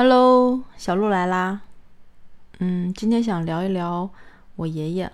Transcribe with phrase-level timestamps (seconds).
[0.00, 1.62] Hello，小鹿来啦。
[2.60, 4.08] 嗯，今天想聊一聊
[4.54, 5.10] 我爷爷，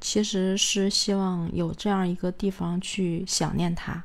[0.00, 4.04] 其实是希望有这样一个地方去想念他。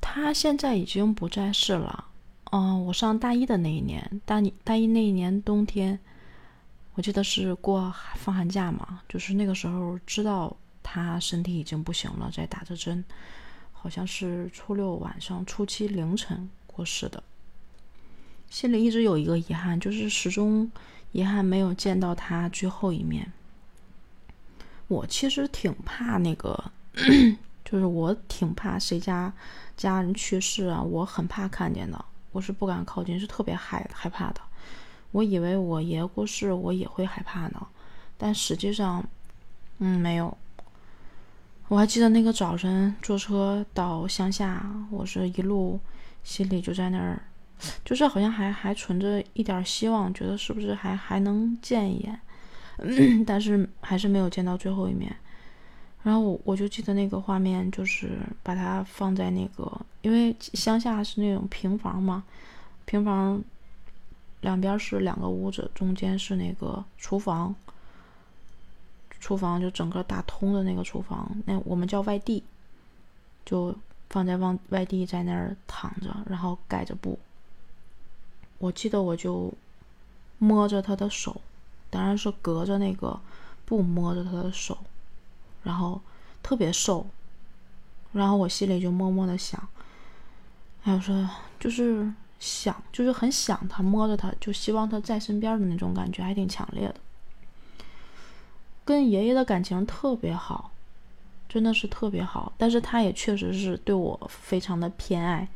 [0.00, 2.04] 他现在已经不在世了。
[2.52, 5.98] 嗯，我上大一的那一年，大一大一那一年冬天，
[6.94, 13.04] 我记得是过放寒假嘛，就是那个时候知道他身体已经不行了，在打着针，
[13.72, 17.20] 好像是初六晚上、初七凌晨过世的。
[18.48, 20.70] 心里一直有一个遗憾，就是始终
[21.12, 23.32] 遗憾没有见到他最后一面。
[24.88, 26.70] 我其实挺怕那个，
[27.64, 29.32] 就是我挺怕谁家
[29.76, 32.04] 家人去世啊，我很怕看见的。
[32.32, 34.40] 我是不敢靠近，是特别害害怕的。
[35.10, 37.66] 我以为我爷过世，我也会害怕呢，
[38.18, 39.02] 但实际上，
[39.78, 40.36] 嗯，没有。
[41.68, 45.80] 我还记得那个早晨坐车到乡下，我是一路
[46.22, 47.22] 心里就在那儿，
[47.84, 55.14] 就是好像还还存着一点希望，觉得是不是还还能见一眼，但是还是没有见到最后一面。
[56.02, 62.22] 然后我我就记得那个画面，就是把它放在那个，因为乡下是那种平房嘛，
[62.84, 63.42] 平房
[64.42, 67.52] 两边是两个屋子，中间是那个厨房，
[69.18, 72.44] 厨房就整个打通的那个厨房，那我们叫外地，
[73.44, 73.74] 就
[74.08, 77.18] 放在往外地在那儿躺着，然后盖着布。
[78.58, 79.52] 我记得我就
[80.38, 81.40] 摸着他的手，
[81.90, 83.18] 当然是隔着那个
[83.64, 84.78] 布摸着他的手。
[85.62, 86.00] 然后
[86.44, 87.04] 特别瘦，
[88.12, 89.68] 然后我心里就默默的想，
[90.84, 96.94] 哎，我说就是想，就是很想他，摸着他，就希望他在身边的那种感觉还挺强烈的。
[98.84, 100.70] 跟爷爷的感情特别好，
[101.48, 105.48] 真的是特别好，但是他也确实是对我非常的偏爱，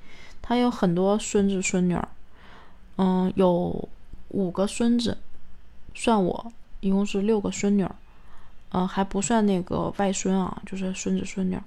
[0.43, 2.09] 他有很多孙子孙女儿，
[3.03, 3.89] 嗯，有
[4.29, 5.17] 五个孙子，
[5.95, 7.97] 算我一共是六个孙女儿。
[8.73, 11.63] 嗯，还不算那个外孙啊，就是孙子孙女儿，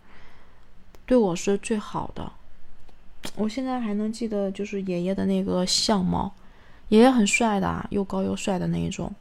[1.07, 2.31] 对我是最好的。
[3.35, 6.31] 我现在还能记得，就是爷爷的那个相貌，
[6.89, 9.11] 爷爷很帅的，又高又帅的那一种。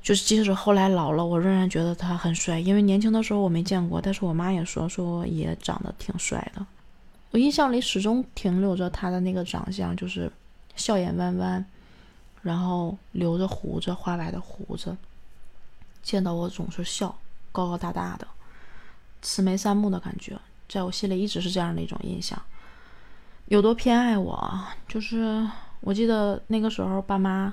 [0.00, 6.64] 就是即使后来老了，我仍然觉得他很帅，因为年轻的时候我没见过，但是我妈也说说爷爷长得挺帅的。
[7.32, 10.30] 我印象里始终停留着他的那个长相，就是
[10.76, 11.64] 笑眼弯弯，
[12.42, 14.96] 然后留着胡子，花白的胡子。
[16.02, 17.14] 见到我总是笑，
[17.52, 18.26] 高高大大的，
[19.20, 20.38] 慈眉善目的感觉，
[20.68, 22.40] 在我心里一直是这样的一种印象。
[23.46, 25.46] 有多偏爱我，就是
[25.80, 27.52] 我记得那个时候，爸妈，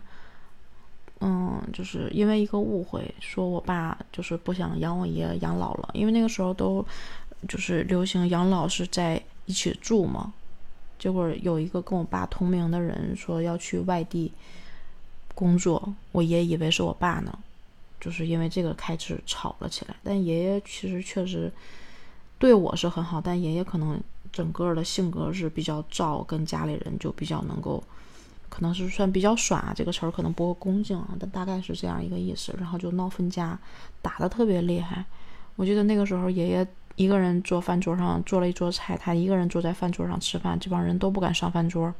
[1.19, 6.85] 嗯，就是因为一个误会，说我爸就是不想养我爷养老了，因为那个时候都
[7.49, 10.31] 就是流行养老是在一起住嘛。
[10.99, 14.31] 结果有一个跟我爸同名的人说要去外地
[15.35, 17.37] 工作，我爷以为是我爸呢。
[17.99, 21.51] 就是因为这个开始吵了起来，但爷爷其实确实
[22.37, 23.99] 对我是很好，但爷爷可能
[24.31, 27.83] 整个的性格是比较躁，跟家里人就比较能够，
[28.49, 32.53] 可能是算比较耍这个词儿可能不够恭敬啊，但大概是这样一个意思。
[32.59, 33.57] 然后就闹分家，
[33.99, 35.03] 打的特别厉害。
[35.55, 41.93] 我记得那个时候爷爷一个人坐饭桌上做了一桌菜，他一个人坐在饭桌上吃饭，这帮人都不敢上饭桌。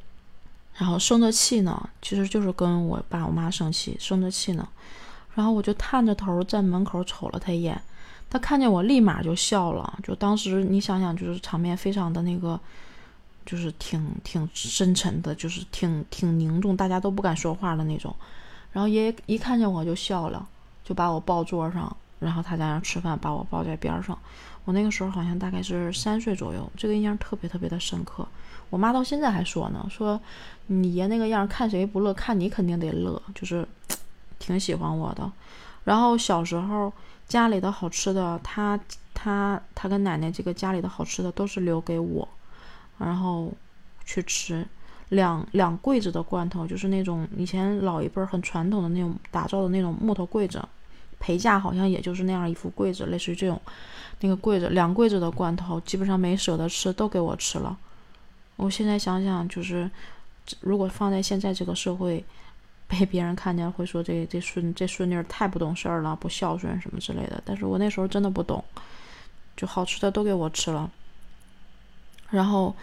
[0.76, 4.68] 然后生着气呢，其实就是跟我爸我妈生气，生着气呢。
[5.34, 7.80] 然后我就探着头在门口瞅了他一眼，
[8.30, 9.98] 他看见我立马就笑了。
[10.04, 12.60] 就当时你想想，就是场面非常的那个，
[13.46, 18.16] 就是挺挺深沉的，就是挺挺凝重，大家都不敢说话的那种。
[18.72, 20.48] 然后爷爷一看见我就笑了，
[20.84, 24.18] 就把我抱桌上，然后他在那吃饭，把我抱在边上。
[24.66, 28.28] 我那个时候好像大概是三岁左右，这个印象特别特别的深刻。
[28.70, 30.20] 我妈到现在还说呢，说
[30.68, 33.68] 你爷那个样，看谁不乐，看你肯定得乐，就是。
[34.40, 35.30] 挺喜欢我的，
[35.84, 36.94] 然后小时候
[37.28, 38.80] 家里的好吃的，他
[39.12, 42.26] 他他跟奶奶这个家里的好吃的都是留给我，
[43.00, 43.52] 然后
[44.06, 44.64] 去吃
[45.10, 50.64] 两两柜子的罐头，就是那种以前老一辈很传统的那种打造的那种木头柜子，
[51.20, 53.62] 陪嫁好像也就是那样一副柜子，类似于这种
[54.22, 57.78] 那个柜子，两柜子的罐头基本上没舍得吃，都给我吃了。
[58.56, 59.90] 我现在想想，就是
[60.62, 62.24] 如果放在现在这个社会。
[62.90, 67.44] 被别人看见会说这这孙这孙女太不懂事儿了，不孝顺什么之类的。
[67.44, 68.64] 但是我那时候真的不懂，
[69.58, 70.90] 就好吃的都给我吃了，
[72.30, 72.74] 然后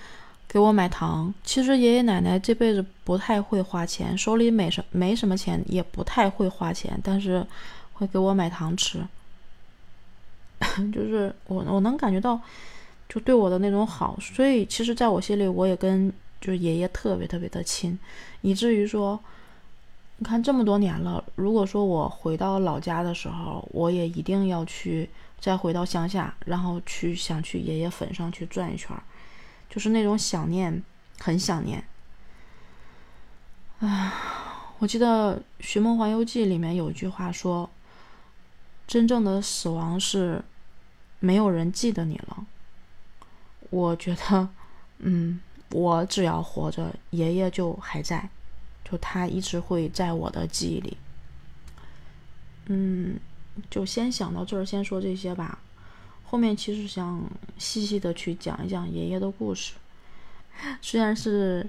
[0.47, 1.33] 给我买糖。
[1.43, 7.43] 其实爷爷奶奶这辈子不太会花钱，手里没什没什么钱，也不太会花钱，但是
[7.95, 9.05] 会给我买糖吃。
[10.93, 12.39] 就是我我能感觉到，
[13.09, 14.17] 就对我的那种好。
[14.21, 16.13] 所以其实在我心里，我也跟。
[16.41, 17.99] 就是爷爷特别特别的亲，
[18.43, 19.19] 以至于说，
[20.19, 25.09] 你看这么多年了，如果说我回到老家的时候，我也一定要去
[25.41, 28.95] 再回到乡下，然后去想去爷爷坟上去转一圈，
[29.71, 30.83] 就是那种想念，
[31.19, 31.83] 很想念。
[33.81, 34.13] 啊，
[34.81, 37.71] 我记得《寻梦环游记》里面有一句话说
[38.87, 40.43] ：“真正的死亡是
[41.21, 42.47] 没有人记得你了。”
[43.71, 44.49] 我觉得，
[44.99, 45.41] 嗯，
[45.71, 48.29] 我只要活着，爷爷就还在，
[48.85, 50.97] 就他一直会在我的记忆里。
[52.67, 53.19] 嗯，
[53.71, 55.59] 就先想到这儿，先说这些吧。
[56.25, 57.23] 后面其实想
[57.59, 59.75] 细细的去讲一讲爷爷的故事，
[60.81, 61.69] 虽然是。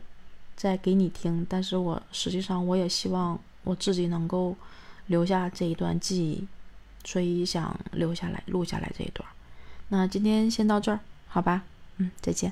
[0.58, 4.56] 在给你听，但是我实际上我也希望我自己能够
[5.08, 6.48] 留下这一段记忆，
[7.06, 9.26] 所以想留下来录下来这一段。
[9.88, 11.64] 那今天先到这儿，好吧，
[11.98, 12.52] 嗯，再见。